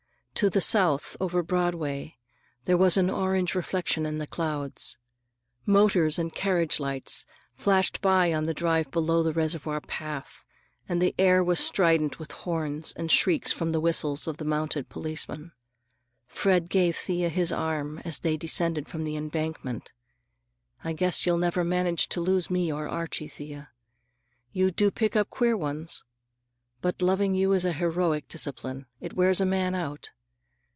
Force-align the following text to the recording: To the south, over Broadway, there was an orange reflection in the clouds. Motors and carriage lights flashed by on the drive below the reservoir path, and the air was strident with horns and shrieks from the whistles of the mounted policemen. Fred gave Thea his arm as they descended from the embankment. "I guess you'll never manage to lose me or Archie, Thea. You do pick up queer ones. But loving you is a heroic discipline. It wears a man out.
To 0.35 0.49
the 0.49 0.61
south, 0.61 1.15
over 1.19 1.43
Broadway, 1.43 2.17
there 2.65 2.77
was 2.77 2.97
an 2.97 3.11
orange 3.11 3.53
reflection 3.53 4.07
in 4.07 4.17
the 4.17 4.25
clouds. 4.25 4.97
Motors 5.67 6.17
and 6.17 6.33
carriage 6.33 6.79
lights 6.79 7.27
flashed 7.55 8.01
by 8.01 8.33
on 8.33 8.45
the 8.45 8.53
drive 8.55 8.89
below 8.89 9.21
the 9.21 9.33
reservoir 9.33 9.79
path, 9.81 10.43
and 10.89 10.99
the 10.99 11.13
air 11.19 11.43
was 11.43 11.59
strident 11.59 12.17
with 12.17 12.31
horns 12.31 12.91
and 12.93 13.11
shrieks 13.11 13.51
from 13.51 13.71
the 13.71 13.79
whistles 13.79 14.25
of 14.25 14.37
the 14.37 14.45
mounted 14.45 14.89
policemen. 14.89 15.51
Fred 16.25 16.71
gave 16.71 16.95
Thea 16.97 17.29
his 17.29 17.51
arm 17.51 17.99
as 17.99 18.17
they 18.17 18.35
descended 18.35 18.89
from 18.89 19.03
the 19.03 19.15
embankment. 19.17 19.91
"I 20.83 20.93
guess 20.93 21.23
you'll 21.23 21.37
never 21.37 21.63
manage 21.63 22.09
to 22.09 22.21
lose 22.21 22.49
me 22.49 22.71
or 22.73 22.89
Archie, 22.89 23.27
Thea. 23.27 23.69
You 24.51 24.71
do 24.71 24.89
pick 24.89 25.15
up 25.15 25.29
queer 25.29 25.55
ones. 25.55 26.03
But 26.81 27.03
loving 27.03 27.35
you 27.35 27.53
is 27.53 27.63
a 27.65 27.73
heroic 27.73 28.27
discipline. 28.27 28.87
It 28.99 29.13
wears 29.13 29.39
a 29.39 29.45
man 29.45 29.75
out. 29.75 30.09